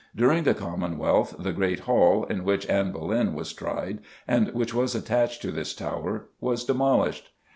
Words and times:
During 0.15 0.45
the 0.45 0.55
Commonwealth 0.55 1.35
the 1.37 1.51
great 1.53 1.81
hall 1.81 2.23
in 2.23 2.43
which 2.43 2.65
Anne 2.65 2.91
Boleyn 2.91 3.35
was 3.35 3.53
tried, 3.53 3.99
and 4.27 4.51
which 4.51 4.73
was 4.73 4.95
attached 4.95 5.43
to 5.43 5.51
this 5.51 5.75
tower, 5.75 6.25
was 6.39 6.65
demolished. 6.65 7.29